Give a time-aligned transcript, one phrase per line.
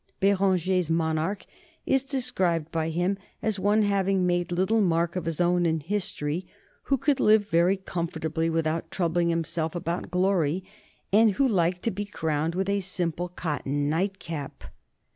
[0.19, 1.45] Béranger's monarch
[1.85, 6.43] is described by him as one having made little mark of his own in history,
[6.85, 10.63] who could live very comfortably without troubling himself about glory,
[11.13, 14.63] and who liked to be crowned with a simple cotton nightcap.